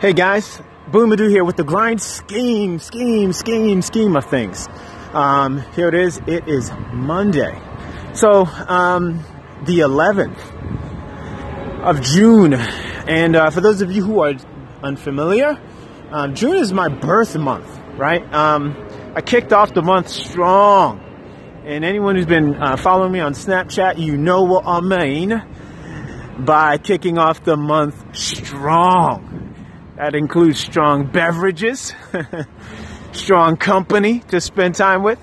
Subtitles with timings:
[0.00, 4.66] Hey guys, Buihe Madu here with the grind scheme, scheme, scheme, scheme of things.
[5.12, 6.18] Um, here it is.
[6.26, 7.60] It is Monday.
[8.14, 9.22] So, um,
[9.66, 10.40] the 11th
[11.82, 12.54] of June.
[12.54, 14.32] And uh, for those of you who are
[14.82, 15.60] unfamiliar,
[16.10, 18.22] um, June is my birth month, right?
[18.32, 18.74] Um,
[19.14, 21.00] I kicked off the month strong.
[21.66, 25.42] And anyone who's been uh, following me on Snapchat, you know what I mean
[26.38, 29.49] by kicking off the month strong.
[30.00, 31.92] That includes strong beverages,
[33.12, 35.18] strong company to spend time with.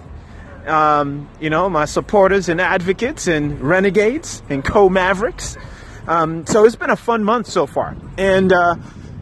[0.67, 5.57] Um, you know, my supporters and advocates and renegades and co-mavericks.
[6.05, 7.97] Um, so it's been a fun month so far.
[8.19, 8.75] And, uh,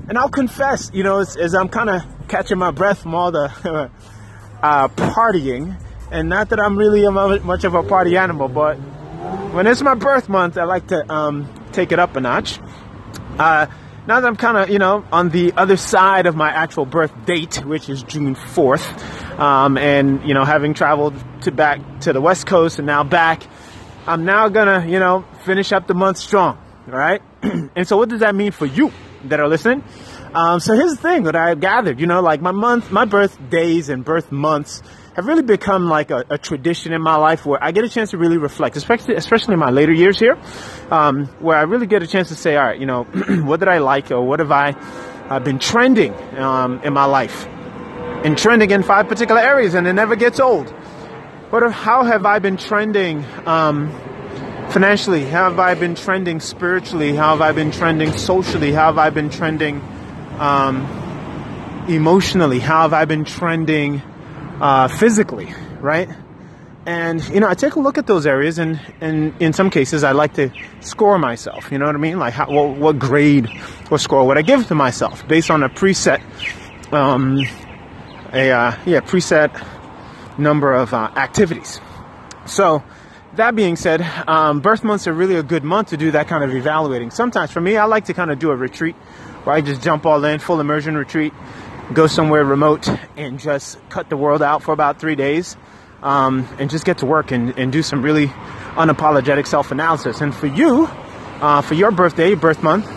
[0.10, 3.32] and I'll confess, you know, as, as I'm kind of catching my breath from all
[3.32, 3.50] the
[4.62, 5.80] uh, partying,
[6.12, 7.10] and not that I'm really
[7.40, 8.76] much of a party animal, but
[9.54, 12.60] when it's my birth month, I like to um, take it up a notch.
[13.40, 13.68] Uh,
[14.08, 17.12] now that I'm kind of, you know, on the other side of my actual birth
[17.26, 22.22] date, which is June 4th, um, and, you know, having traveled to back to the
[22.22, 23.44] West Coast and now back,
[24.06, 27.22] I'm now gonna, you know, finish up the month strong, all right?
[27.42, 28.92] and so what does that mean for you
[29.26, 29.84] that are listening?
[30.36, 33.38] Um, so here's the thing that I've gathered, you know, like my month, my birth
[33.50, 34.84] days and birth months
[35.16, 38.12] have really become like a, a, tradition in my life where I get a chance
[38.12, 40.38] to really reflect, especially especially in my later years here,
[40.92, 43.04] um, where I really get a chance to say, all right, you know,
[43.46, 44.72] what did I like or what have I
[45.30, 49.94] uh, been trending um, in my life, and trending in five particular areas, and it
[49.94, 50.70] never gets old.
[51.50, 53.24] What how have I been trending?
[53.46, 53.92] Um,
[54.70, 57.16] financially, how have I been trending spiritually?
[57.16, 58.74] How have I been trending socially?
[58.74, 59.80] How have I been trending
[60.40, 60.82] um,
[61.88, 62.60] emotionally?
[62.60, 64.02] How have I been trending
[64.62, 66.10] uh, physically, right?
[66.86, 70.04] And you know, I take a look at those areas, and, and in some cases,
[70.04, 71.72] I like to score myself.
[71.72, 72.20] You know what I mean?
[72.20, 73.50] Like, how, what, what grade
[73.90, 76.22] or score would I give to myself based on a preset,
[76.94, 77.40] um,
[78.32, 79.66] a uh, yeah, preset
[80.38, 81.82] number of uh, activities.
[82.46, 82.84] So,
[83.34, 86.44] that being said, um, birth months are really a good month to do that kind
[86.44, 87.10] of evaluating.
[87.10, 88.96] Sometimes, for me, I like to kind of do a retreat
[89.44, 91.34] where I just jump all in, full immersion retreat
[91.94, 95.56] go somewhere remote and just cut the world out for about three days
[96.02, 98.28] um, and just get to work and, and do some really
[98.76, 100.22] unapologetic self analysis.
[100.22, 100.88] And for you,
[101.42, 102.88] uh, for your birthday, birth month,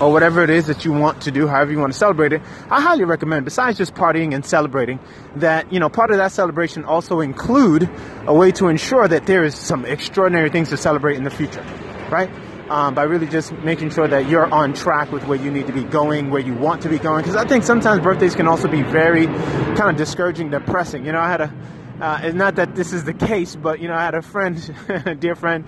[0.00, 2.42] or whatever it is that you want to do, however you want to celebrate it,
[2.70, 5.00] I highly recommend, besides just partying and celebrating,
[5.36, 7.88] that, you know, part of that celebration also include
[8.26, 11.64] a way to ensure that there is some extraordinary things to celebrate in the future,
[12.10, 12.30] right?
[12.70, 15.72] Um, by really just making sure that you're on track with where you need to
[15.72, 17.22] be going, where you want to be going.
[17.22, 21.04] Because I think sometimes birthdays can also be very kind of discouraging, depressing.
[21.04, 21.54] You know, I had a,
[22.00, 24.56] uh, not that this is the case, but you know, I had a friend,
[24.88, 25.64] a dear friend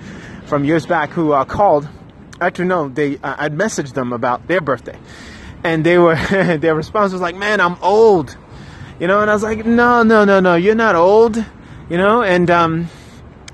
[0.47, 1.88] from years back who uh, called.
[2.41, 4.99] Actually, no, they uh, I'd messaged them about their birthday,
[5.65, 6.15] and they were
[6.59, 8.37] their response was like, "Man, I'm old,"
[8.99, 11.37] you know, and I was like, "No, no, no, no, you're not old,"
[11.91, 12.88] you know, and um,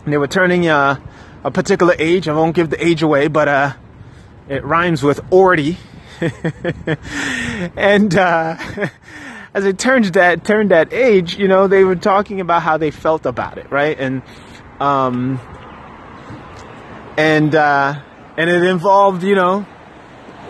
[0.07, 1.01] they were turning uh,
[1.47, 2.29] a particular age.
[2.29, 3.73] I won't give the age away, but uh,
[4.49, 5.77] it rhymes with Orty.
[7.77, 8.57] and uh,
[9.55, 12.91] as it turns that turned that age, you know, they were talking about how they
[12.91, 13.97] felt about it, right?
[13.99, 14.23] And
[14.81, 15.41] um,
[17.17, 18.03] and uh,
[18.37, 19.65] and it involved, you know,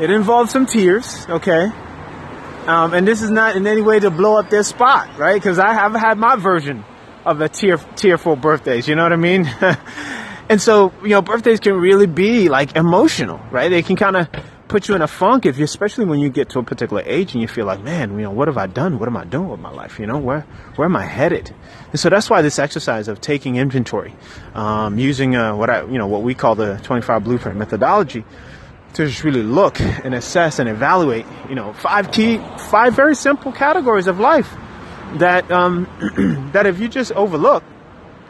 [0.00, 1.70] it involved some tears, okay.
[2.66, 5.34] Um, and this is not in any way to blow up their spot, right?
[5.34, 6.84] Because I have had my version
[7.24, 8.88] of a tear, tearful birthdays.
[8.88, 9.44] You know what I mean?
[10.48, 13.68] And so, you know, birthdays can really be like emotional, right?
[13.68, 14.28] They can kind of
[14.68, 17.32] put you in a funk if you, especially when you get to a particular age
[17.32, 18.98] and you feel like, man, you know, what have I done?
[18.98, 19.98] What am I doing with my life?
[19.98, 20.42] You know, where,
[20.76, 21.54] where am I headed?
[21.90, 24.14] And so that's why this exercise of taking inventory,
[24.54, 28.24] um, using, uh, what I, you know, what we call the 25 blueprint methodology
[28.94, 32.38] to just really look and assess and evaluate, you know, five key,
[32.70, 34.54] five very simple categories of life
[35.14, 35.88] that, um,
[36.52, 37.62] that if you just overlook,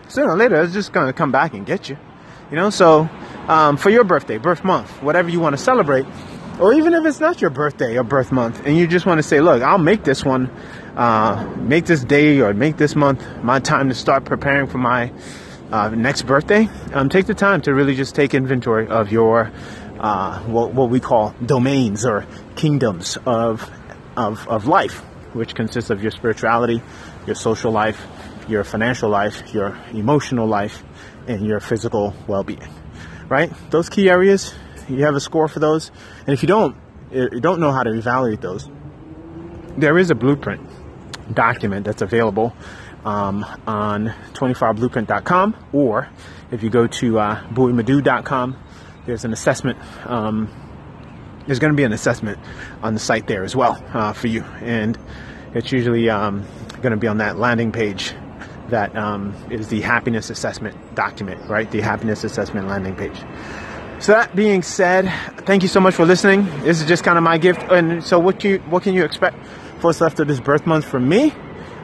[0.09, 1.97] sooner or later it's just going to come back and get you.
[2.51, 3.09] You know, so
[3.49, 6.07] um, for your birthday, birth month, whatever you want to celebrate,
[6.61, 9.23] or even if it's not your birthday or birth month, and you just want to
[9.23, 10.49] say, look, I'll make this one,
[10.97, 15.13] uh, make this day or make this month my time to start preparing for my
[15.73, 19.51] uh, next birthday, um, take the time to really just take inventory of your
[19.99, 23.69] uh, what, what we call domains or kingdoms of,
[24.17, 25.01] of, of life,
[25.33, 26.81] which consists of your spirituality,
[27.27, 28.07] your social life,
[28.49, 30.85] your financial life, your emotional life,
[31.27, 32.69] and your physical well-being.
[33.29, 33.53] Right?
[33.71, 34.55] Those key areas,
[34.89, 35.91] you have a score for those.
[36.21, 36.77] And if you don't,
[37.11, 38.69] you don't know how to evaluate those,
[39.77, 40.61] there is a blueprint
[41.33, 42.55] document that's available
[43.05, 46.09] um, on 25blueprint.com, or
[46.51, 47.43] if you go to uh,
[49.07, 50.51] there's an assessment um,
[51.47, 52.39] there's going to be an assessment
[52.83, 54.99] on the site there as well uh, for you, and
[55.55, 56.45] it's usually um,
[56.83, 58.13] going to be on that landing page
[58.71, 61.71] that um, is the happiness assessment document, right?
[61.71, 63.23] The happiness assessment landing page.
[63.99, 65.11] So that being said,
[65.47, 66.45] thank you so much for listening.
[66.61, 67.63] This is just kind of my gift.
[67.71, 69.45] And so, what you what can you expect
[69.81, 71.33] for what's left of this birth month from me?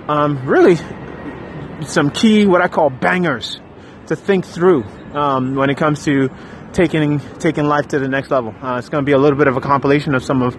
[0.08, 0.76] Um, really,
[1.86, 3.60] some key what I call bangers
[4.08, 4.84] to think through
[5.14, 6.28] um, when it comes to
[6.72, 8.54] taking taking life to the next level.
[8.62, 10.56] Uh, it's going to be a little bit of a compilation of some of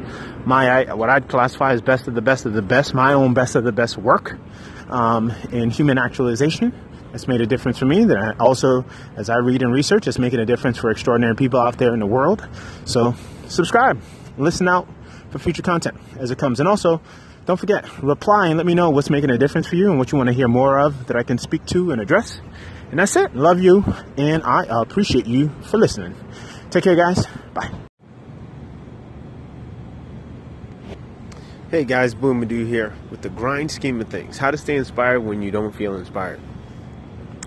[0.47, 3.55] my what I'd classify as best of the best of the best, my own best
[3.55, 4.39] of the best work
[4.89, 6.73] um, in human actualization.
[7.13, 8.05] It's made a difference for me.
[8.05, 8.85] That also,
[9.15, 11.99] as I read and research, it's making a difference for extraordinary people out there in
[11.99, 12.47] the world.
[12.85, 13.13] So,
[13.47, 14.01] subscribe,
[14.37, 14.87] listen out
[15.29, 17.01] for future content as it comes, and also.
[17.45, 20.13] Don't forget, reply and let me know what's making a difference for you and what
[20.13, 22.39] you want to hear more of that I can speak to and address.
[22.89, 23.35] And that's it.
[23.35, 23.83] Love you,
[24.15, 26.15] and I appreciate you for listening.
[26.69, 27.27] Take care, guys.
[27.53, 27.69] Bye.
[31.73, 34.37] Hey guys, Buihe Madu here with the grind scheme of things.
[34.37, 36.39] How to stay inspired when you don't feel inspired.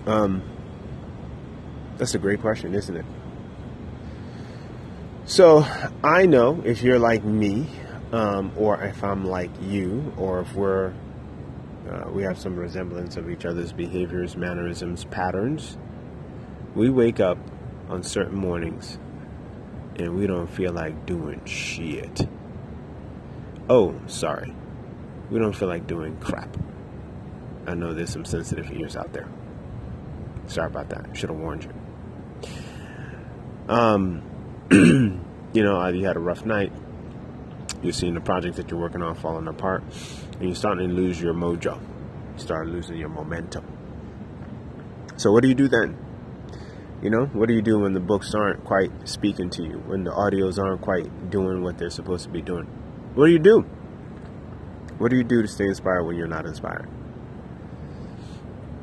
[0.05, 0.43] Um,
[1.97, 3.05] that's a great question, isn't it?
[5.23, 5.65] So
[6.03, 7.69] I know if you're like me,
[8.11, 10.91] um, or if I'm like you, or if we're
[11.89, 15.77] uh, we have some resemblance of each other's behaviors, mannerisms, patterns.
[16.75, 17.37] We wake up
[17.87, 18.99] on certain mornings
[19.95, 22.27] and we don't feel like doing shit.
[23.69, 24.53] Oh, sorry.
[25.29, 26.55] We don't feel like doing crap.
[27.65, 29.27] I know there's some sensitive ears out there.
[30.47, 31.09] Sorry about that.
[31.17, 31.73] Should have warned you.
[33.67, 34.23] Um,
[34.71, 36.71] you know, either you had a rough night.
[37.83, 39.83] You're seeing the project that you're working on falling apart,
[40.33, 41.77] and you're starting to lose your mojo.
[41.77, 43.65] You start losing your momentum.
[45.17, 45.97] So, what do you do then?
[47.01, 50.05] You know, what do you do when the books aren't quite speaking to you, when
[50.05, 52.67] the audios aren't quite doing what they're supposed to be doing?
[53.17, 53.61] What do you do?
[54.99, 56.87] What do you do to stay inspired when you're not inspired?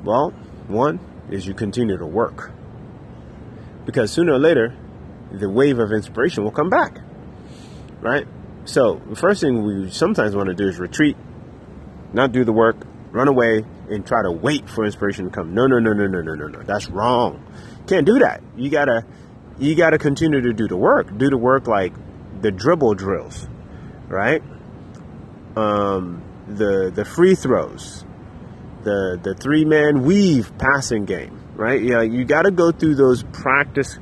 [0.03, 0.31] Well,
[0.67, 0.99] one
[1.31, 2.51] is you continue to work.
[3.87, 4.77] Because sooner or later,
[5.31, 6.99] the wave of inspiration will come back.
[8.01, 8.27] Right?
[8.65, 11.17] So, the first thing we sometimes want to do is retreat,
[12.13, 15.55] not do the work, run away, and try to wait for inspiration to come.
[15.55, 16.61] No, no, no, no, no, no, no, no.
[16.65, 17.41] That's wrong.
[17.87, 18.43] Can't do that.
[18.57, 19.07] You gotta,
[19.61, 21.17] you gotta continue to do the work.
[21.17, 21.93] Do the work like
[22.43, 23.47] the dribble drills,
[24.09, 24.43] right?
[25.57, 28.05] Um, the the free throws,
[28.83, 31.81] the the three man weave passing game, right?
[31.83, 33.99] Yeah, you got to go through those practice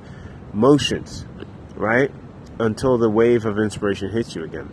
[0.52, 1.24] motions,
[1.74, 2.10] right,
[2.58, 4.72] until the wave of inspiration hits you again.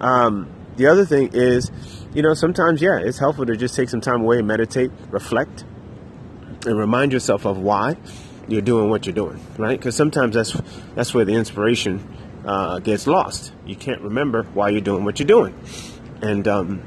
[0.00, 1.70] Um, the other thing is,
[2.14, 5.64] you know, sometimes yeah, it's helpful to just take some time away and meditate, reflect,
[6.66, 7.96] and remind yourself of why
[8.48, 9.78] you're doing what you're doing, right?
[9.78, 10.52] Because sometimes that's
[10.94, 12.04] that's where the inspiration
[12.44, 13.52] uh, gets lost.
[13.66, 15.54] You can't remember why you're doing what you're doing,
[16.22, 16.82] and um,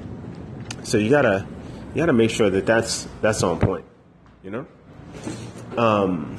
[0.83, 1.45] so you gotta
[1.93, 3.85] you gotta make sure that that's that's on point.
[4.43, 4.67] You know.
[5.77, 6.37] Um,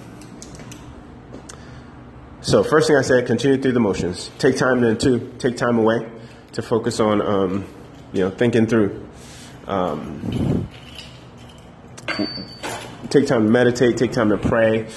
[2.41, 4.31] so first thing I said, continue through the motions.
[4.39, 6.11] Take time then to take time away
[6.53, 7.65] to focus on um,
[8.13, 9.07] you know thinking through.
[9.67, 10.69] Um,
[13.09, 13.97] take time to meditate.
[13.97, 14.89] Take time to pray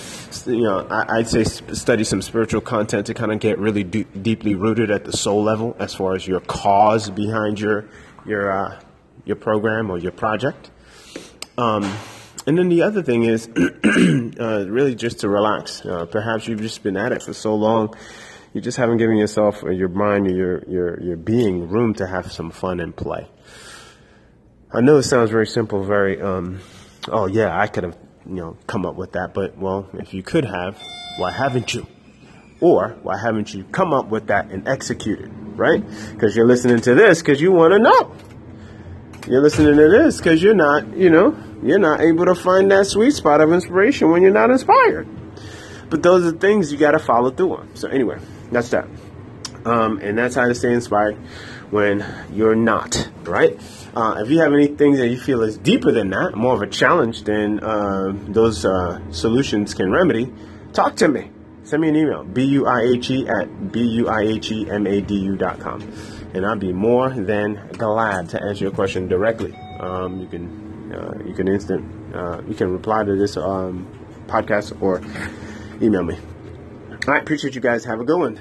[0.48, 4.56] you know, I, would say study some spiritual content to kind of get really deeply
[4.56, 7.86] rooted at the soul level as far as your cause behind your
[8.26, 8.80] your uh,
[9.26, 10.72] your program or your project.
[11.58, 11.84] Um,
[12.46, 13.48] and then the other thing is
[14.40, 15.86] uh, really just to relax.
[15.86, 17.94] Uh, perhaps you've just been at it for so long,
[18.54, 22.08] you just haven't given yourself or your mind or your your your being room to
[22.08, 23.28] have some fun and play.
[24.72, 26.62] I know it sounds very simple, very um,
[27.10, 29.34] oh yeah, I could have you know, come up with that.
[29.34, 30.82] But, well, if you could have,
[31.18, 31.88] why haven't you?
[32.60, 35.84] Or why haven't you come up with that and execute it, right?
[36.12, 38.16] Because you're listening to this because you want to know.
[39.28, 42.88] You're listening to this because you're not, you know, you're not able to find that
[42.88, 45.08] sweet spot of inspiration when you're not inspired.
[45.90, 47.76] But those are things you got to follow through on.
[47.76, 48.20] So, anyway,
[48.52, 48.88] that's that.
[49.66, 51.18] Um, and that's how to stay inspired
[51.72, 53.60] when you're not, right?
[53.98, 56.62] Uh, if you have any things that you feel is deeper than that, more of
[56.62, 60.32] a challenge than uh, those uh, solutions can remedy,
[60.72, 61.32] talk to me.
[61.64, 65.82] Send me an email, B-U-I-H-E at B-U-I-H-E-M-A-D-U dot com.
[66.36, 69.56] And I'll be more than glad to answer your question directly.
[69.80, 73.88] Um, you can uh, you can instant uh, you can reply to this um,
[74.28, 75.02] podcast or
[75.82, 76.20] email me.
[76.92, 77.84] All right, appreciate you guys.
[77.86, 78.40] Have a good one.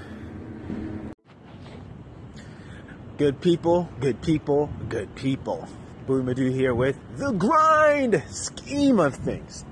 [3.18, 5.66] Good people, good people, good people.
[6.06, 9.64] Buihe Madu here with the grind scheme of things.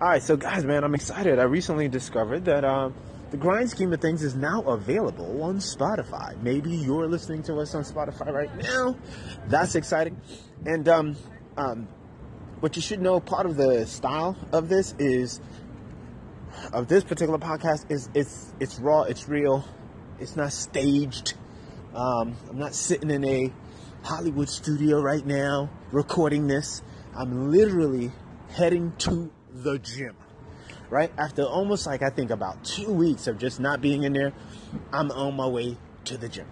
[0.00, 1.40] All right, so guys, man, I'm excited.
[1.40, 2.94] I recently discovered that um,
[3.32, 6.40] The grind scheme of things is now available on Spotify.
[6.42, 8.94] Maybe you're listening to us on Spotify right now.
[9.48, 10.20] That's exciting.
[10.66, 11.16] And um,
[11.56, 11.88] um,
[12.60, 15.40] what you should know, part of the style of this is
[16.74, 19.64] of this particular podcast is it's it's raw, it's real,
[20.20, 21.32] it's not staged.
[21.94, 23.52] Um, I'm not sitting in a
[24.02, 26.82] Hollywood studio right now recording this.
[27.14, 28.12] I'm literally
[28.48, 30.16] heading to the gym.
[30.88, 34.32] Right after almost like I think about two weeks of just not being in there,
[34.92, 36.46] I'm on my way to the gym.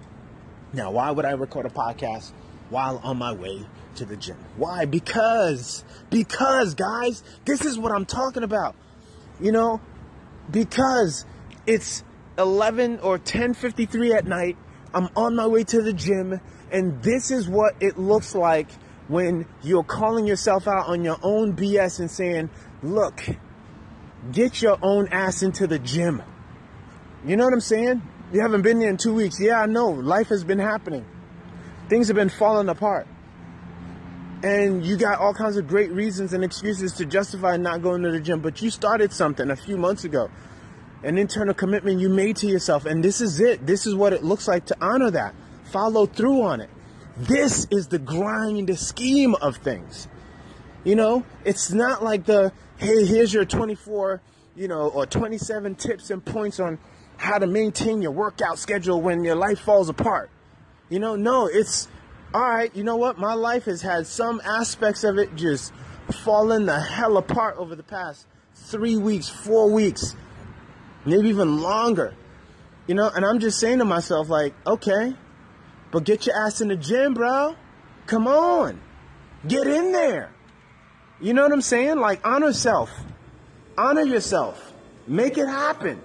[0.73, 2.33] Now, why would I record a podcast
[2.69, 3.67] while on my way
[3.97, 4.37] to the gym?
[4.57, 4.85] Why?
[4.85, 8.77] Because, because guys, this is what I'm talking about.
[9.41, 9.81] You know,
[10.51, 11.25] because
[11.67, 12.05] it's
[12.37, 14.59] 11 or 10:53 at night.
[14.93, 18.69] I'm on my way to the gym and this is what it looks like
[19.09, 22.49] when you're calling yourself out on your own BS and saying,
[22.83, 23.25] "Look,
[24.31, 26.23] get your own ass into the gym."
[27.25, 28.03] You know what I'm saying?
[28.33, 29.41] You haven't been there in 2 weeks.
[29.41, 29.91] Yeah, I know.
[29.91, 31.05] Life has been happening.
[31.89, 33.09] Things have been falling apart.
[34.43, 38.11] And you got all kinds of great reasons and excuses to justify not going to
[38.11, 40.31] the gym, but you started something a few months ago
[41.03, 42.85] an internal commitment you made to yourself.
[42.85, 43.67] And this is it.
[43.67, 45.35] This is what it looks like to honor that.
[45.65, 46.71] Follow through on it.
[47.17, 50.09] This is the grind the scheme of things.
[50.85, 54.23] You know, it's not like the, hey, here's your 24,
[54.57, 56.79] you know, or 27 tips and points on
[57.19, 60.31] how to maintain your workout schedule when your life falls apart.
[60.89, 61.89] You know, no, it's,
[62.33, 63.19] all right, you know what?
[63.19, 65.73] My life has had some aspects of it just
[66.11, 70.17] fallen the hell apart over the past three weeks, four weeks
[71.05, 72.15] maybe even longer.
[72.87, 75.15] You know, and I'm just saying to myself, like, okay,
[75.91, 77.57] but get your ass in the gym, bro.
[78.07, 78.81] Come on.
[79.47, 80.33] Get in there.
[81.21, 81.99] You know what I'm saying?
[81.99, 82.91] Like, honor self.
[83.77, 84.73] Honor yourself.
[85.07, 86.01] Make it happen.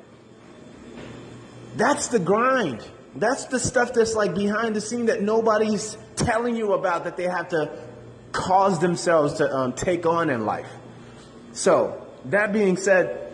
[1.76, 2.86] That's the grind.
[3.16, 7.24] That's the stuff that's like behind the scene that nobody's telling you about that they
[7.24, 7.72] have to
[8.32, 10.70] cause themselves to um, take on in life.
[11.54, 13.25] So, that being said,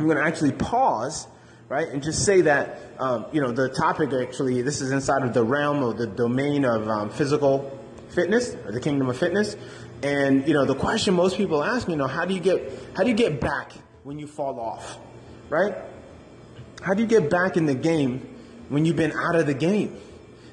[0.00, 1.26] I'm going to actually pause,
[1.68, 5.34] right, and just say that, um, you know, the topic actually, this is inside of
[5.34, 7.78] the realm of the domain of um, physical
[8.08, 9.56] fitness or the kingdom of fitness.
[10.02, 13.02] And, you know, the question most people ask, you know, how do you get, how
[13.02, 14.98] do you get back when you fall off,
[15.50, 15.74] right?
[16.80, 18.26] How do you get back in the game
[18.70, 19.98] when you've been out of the game?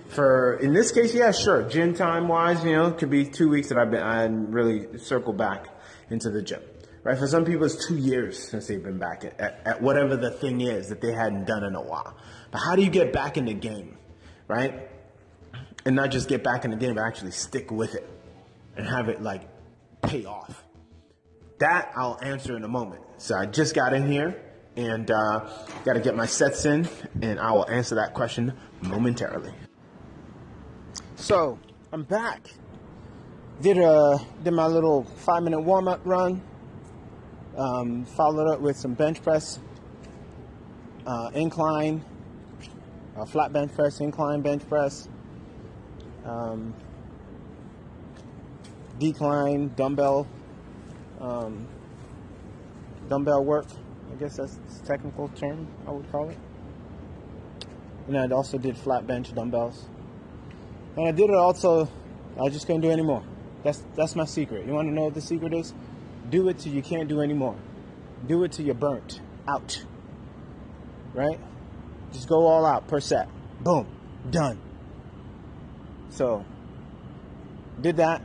[0.10, 1.64] For in this case, yeah, sure.
[1.64, 4.98] Gym time wise, you know, it could be two weeks that I've been I really
[4.98, 5.68] circled back
[6.10, 6.60] into the gym.
[7.08, 7.18] Right?
[7.18, 10.30] For some people, it's two years since they've been back at, at, at whatever the
[10.30, 12.18] thing is that they hadn't done in a while.
[12.52, 13.98] But how do you get back in the game,
[14.50, 14.90] right?
[15.86, 18.10] And not just get back in the game, but actually stick with it
[18.76, 19.48] and have it like
[20.02, 20.66] pay off.
[21.60, 23.04] That I'll answer in a moment.
[23.20, 24.44] So I just got in here
[24.76, 25.50] and uh,
[25.86, 26.90] got to get my sets in,
[27.22, 29.54] and I will answer that question momentarily.
[31.16, 31.58] So
[31.94, 32.50] I'm back.
[33.62, 36.42] Did a uh, did my little five minute warm up run.
[37.58, 39.60] Um, followed up with some bench press,
[41.08, 42.06] uh, incline,
[43.26, 45.10] flat bench press, incline bench press,
[46.24, 46.76] um,
[49.00, 50.28] decline, dumbbell,
[51.20, 51.68] um,
[53.10, 53.66] dumbbell work.
[54.12, 56.38] I guess that's the technical term I would call it.
[58.08, 59.86] And I also did flat bench dumbbells.
[60.96, 61.90] And I did it also.
[62.40, 63.24] I just couldn't do anymore.
[63.64, 64.66] That's that's my secret.
[64.66, 65.74] You want to know what the secret is?
[66.30, 67.56] Do it till you can't do anymore.
[68.28, 69.84] Do it till you're burnt out.
[71.14, 71.40] Right?
[72.12, 73.30] Just go all out per set.
[73.62, 73.88] Boom.
[74.30, 74.60] Done.
[76.10, 76.46] So,
[77.82, 78.22] did that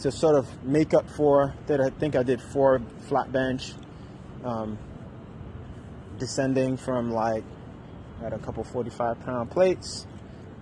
[0.00, 1.80] to sort of make up for that.
[1.80, 3.74] I think I did four flat bench,
[4.44, 4.78] um,
[6.18, 7.44] descending from like
[8.20, 10.06] had a couple 45 pound plates,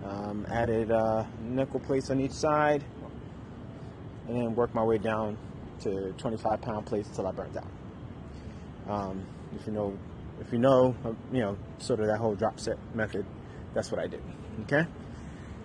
[0.04, 2.84] um, added uh, nickel plates on each side,
[4.28, 5.36] and then work my way down
[5.80, 7.66] to 25 pound plates until I burnt out.
[8.88, 9.26] Um,
[9.58, 9.96] if you know,
[10.40, 13.26] if you know, uh, you know, sort of that whole drop set method,
[13.74, 14.22] that's what I did.
[14.62, 14.86] Okay.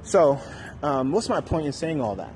[0.03, 0.39] So,
[0.81, 2.33] um, what's my point in saying all that?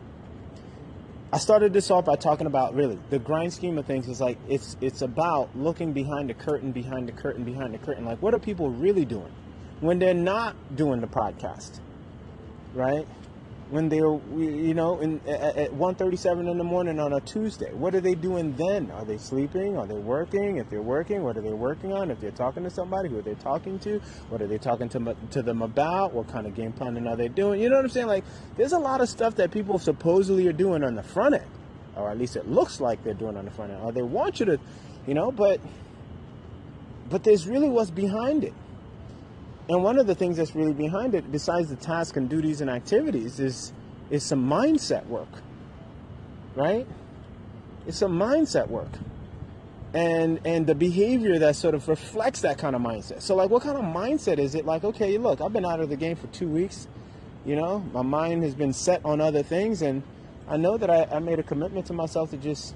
[1.31, 4.38] I started this off by talking about really the grind scheme of things is like
[4.48, 8.05] it's it's about looking behind the curtain, behind the curtain, behind the curtain.
[8.05, 9.31] Like, what are people really doing
[9.81, 11.79] when they're not doing the podcast,
[12.74, 13.05] right?
[13.70, 17.74] When they're you know in, at 1.37 in the morning on a tuesday.
[17.74, 18.92] What are they doing then?
[18.92, 19.78] Are they sleeping?
[19.78, 20.58] Are they working?
[20.58, 22.12] If they're working what are they working on?
[22.12, 24.00] If they're talking to somebody who are they talking to?
[24.30, 26.14] What are they talking to, to them about?
[26.14, 27.62] What kind of game planning are they doing?
[27.62, 28.08] You know what i'm saying?
[28.08, 28.24] Like
[28.56, 31.52] there's a lot of stuff that people supposedly are doing on the front end
[31.96, 34.40] or at least it looks like they're doing on the front end or they want
[34.40, 34.60] you to
[35.08, 35.60] you know but
[37.10, 38.54] but there's really what's behind it.
[39.70, 42.70] And one of the things that's really behind it, besides the tasks and duties and
[42.70, 43.74] activities, is
[44.10, 45.28] is some mindset work.
[46.56, 46.88] Right?
[47.86, 48.92] It's some mindset work.
[49.94, 53.22] And and the behavior that sort of reflects that kind of mindset.
[53.22, 54.66] So like what kind of mindset is it?
[54.66, 56.88] Like, okay, look, I've been out of the game for two weeks.
[57.46, 60.04] You know, my mind has been set on other things and
[60.50, 62.74] I know that I, I made a commitment to myself to just,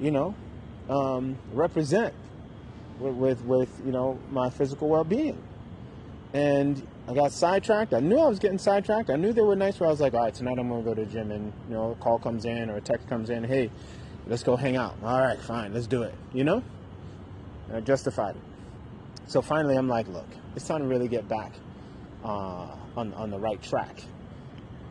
[0.00, 0.34] you know,
[0.88, 2.14] um, represent
[3.00, 5.40] with, with, with you know my physical well-being
[6.32, 7.92] and I got sidetracked.
[7.92, 9.10] I knew I was getting sidetracked.
[9.10, 10.88] I knew there were nights where I was like, all right, tonight I'm going to
[10.88, 13.28] go to the gym and, you know, a call comes in or a text comes
[13.30, 13.70] in, hey,
[14.26, 14.94] let's go hang out.
[15.02, 16.62] All right, fine, let's do it, you know?
[17.68, 18.42] And I justified it.
[19.26, 21.52] So finally, I'm like, look, it's time to really get back
[22.24, 24.02] uh, on, on the right track.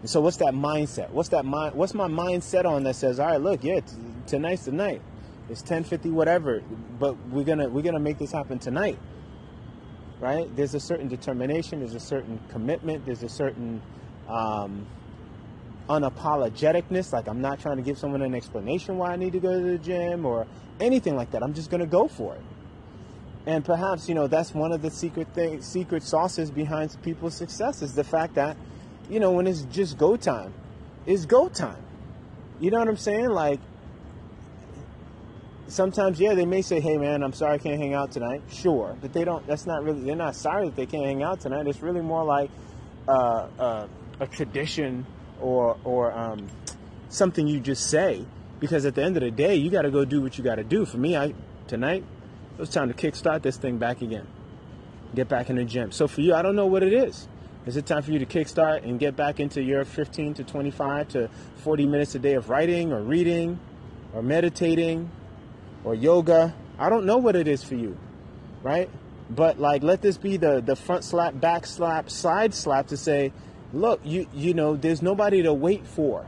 [0.01, 1.09] And so what's that mindset?
[1.11, 1.75] What's that mind?
[1.75, 3.95] What's my mindset on that says, all right, look, yeah, t-
[4.25, 5.01] tonight's the night.
[5.47, 6.63] It's 10:50, whatever.
[6.99, 8.97] But we're gonna we're gonna make this happen tonight
[10.21, 10.55] right?
[10.55, 13.81] There's a certain determination, there's a certain commitment, there's a certain
[14.29, 14.85] um,
[15.89, 17.11] unapologeticness.
[17.11, 19.65] Like I'm not trying to give someone an explanation why I need to go to
[19.65, 20.47] the gym or
[20.79, 21.43] anything like that.
[21.43, 22.41] I'm just going to go for it.
[23.47, 27.81] And perhaps you know that's one of the secret things, secret sauces behind people's success
[27.81, 28.55] is the fact that
[29.09, 30.53] you know when it's just go time,
[31.07, 31.83] it's go time.
[32.59, 33.29] You know what I'm saying?
[33.29, 33.59] Like
[35.71, 38.95] sometimes, yeah, they may say, "Hey, man, I'm sorry I can't hang out tonight." Sure,
[39.01, 39.45] but they don't.
[39.47, 40.01] That's not really.
[40.01, 41.67] They're not sorry that they can't hang out tonight.
[41.67, 42.51] It's really more like
[43.07, 43.87] uh, uh,
[44.19, 45.05] a tradition
[45.39, 46.47] or or um,
[47.09, 48.25] something you just say
[48.59, 50.55] because at the end of the day, you got to go do what you got
[50.55, 50.85] to do.
[50.85, 51.33] For me, I
[51.67, 52.03] tonight
[52.53, 54.27] it was time to kickstart this thing back again,
[55.15, 55.91] get back in the gym.
[55.91, 57.27] So for you, I don't know what it is.
[57.65, 61.09] Is it time for you to kickstart and get back into your 15 to 25
[61.09, 63.59] to 40 minutes a day of writing or reading
[64.13, 65.11] or meditating
[65.83, 66.53] or yoga.
[66.77, 67.97] I don't know what it is for you,
[68.63, 68.89] right?
[69.29, 73.31] But like, let this be the the front slap, back slap, side slap to say,
[73.73, 76.25] look, you you know, there's nobody to wait for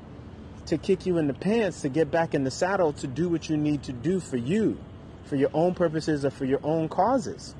[0.67, 3.49] to kick you in the pants to get back in the saddle to do what
[3.49, 4.77] you need to do for you,
[5.25, 7.53] for your own purposes or for your own causes,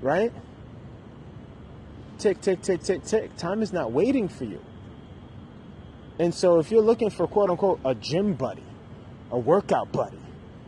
[0.00, 0.32] right?
[2.18, 3.36] Tick, tick, tick, tick, tick.
[3.36, 4.60] Time is not waiting for you.
[6.18, 8.64] And so if you're looking for quote unquote a gym buddy,
[9.30, 10.18] a workout buddy,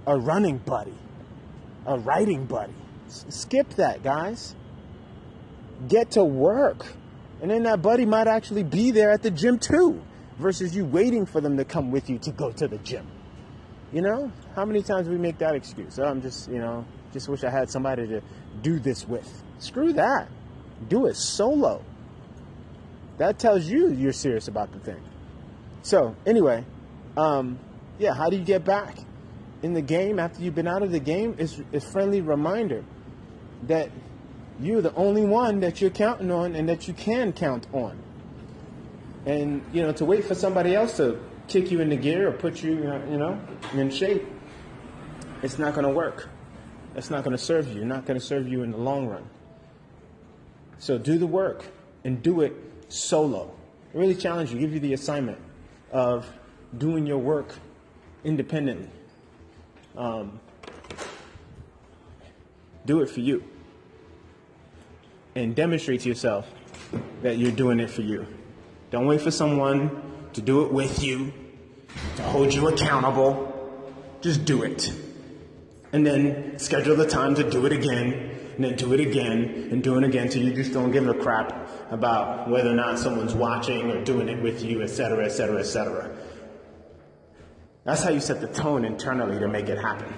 [0.07, 0.95] a running buddy,
[1.87, 2.75] a writing buddy.
[3.09, 4.55] Skip that, guys.
[5.89, 6.87] Get to work.
[7.43, 10.01] And then that buddy might actually be there at the gym too,
[10.39, 13.07] versus you waiting for them to come with you to go to the gym.
[13.93, 15.99] You know, how many times we make that excuse?
[15.99, 18.23] Oh, I'm just, you know, just wish I had somebody to
[18.63, 19.43] do this with.
[19.59, 20.29] Screw that.
[20.89, 21.83] Do it solo.
[23.19, 25.03] That tells you you're serious about the thing.
[25.83, 26.65] So, anyway,
[27.17, 27.59] um,
[27.99, 28.97] yeah, how do you get back?
[29.63, 32.85] In the game after you've been out of the game is a friendly reminder
[33.65, 33.91] that
[34.61, 37.99] you're the only one that you're counting on and that you can count on.
[39.25, 42.33] And you know, to wait for somebody else to kick you in the gear or
[42.33, 42.75] put you,
[43.11, 43.41] you know,
[43.75, 44.25] in shape,
[45.43, 46.29] it's not going to work.
[46.95, 47.85] It's not going to serve you.
[47.85, 49.29] Not going to serve you in the long run.
[50.79, 51.65] So do the work
[52.05, 52.55] and do it
[52.89, 53.53] solo.
[53.95, 55.39] I really challenge you, give you the assignment
[55.91, 56.27] of
[56.77, 57.55] doing your work
[58.25, 58.91] independently.
[59.97, 60.41] Um,
[62.85, 63.43] do it for you
[65.35, 66.51] and demonstrate to yourself
[67.23, 68.27] that you're doing it for you.
[68.91, 71.33] Don't wait for someone to do it with you,
[72.17, 73.53] to hold you accountable.
[74.23, 74.93] Just do it.
[75.93, 79.83] And then schedule the time to do it again, and then do it again, and
[79.83, 83.35] do it again till you just don't give a crap about whether or not someone's
[83.35, 86.17] watching or doing it with you, etc., etc., etc.
[87.87, 90.13] That's how you set the tone internally to make it happen.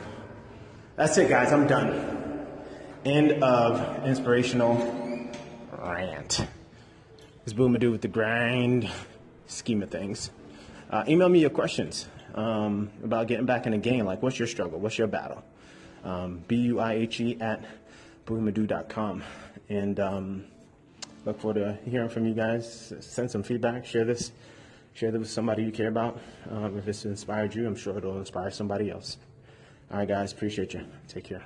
[0.96, 1.52] That's it, guys.
[1.52, 2.46] I'm done.
[3.04, 4.74] End of inspirational
[5.78, 6.46] rant.
[7.44, 8.90] It's Buihe Madu with the grind
[9.48, 10.30] scheme of things.
[10.88, 14.06] Uh, email me your questions um, about getting back in the game.
[14.06, 14.80] Like, what's your struggle?
[14.80, 15.44] What's your battle?
[16.04, 17.62] Um, B U I H E at
[18.24, 19.22] buihemadu.com.
[19.68, 20.44] And um,
[21.26, 22.94] look forward to hearing from you guys.
[23.00, 23.84] Send some feedback.
[23.84, 24.32] Share this
[24.98, 26.18] share that with somebody you care about.
[26.50, 29.16] Um, if it's inspired you, I'm sure it'll inspire somebody else.
[29.92, 30.84] All right, guys, appreciate you.
[31.06, 31.44] Take care.